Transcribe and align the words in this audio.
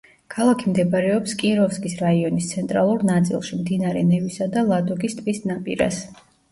ქალაქი 0.35 0.69
მდებარეობს 0.71 1.35
კიროვსკის 1.43 1.97
რაიონის 2.05 2.49
ცენტრალურ 2.55 3.07
ნაწილში, 3.13 3.61
მდინარე 3.63 4.05
ნევისა 4.13 4.53
და 4.59 4.69
ლადოგის 4.75 5.21
ტბის 5.21 5.49
ნაპირას. 5.53 6.07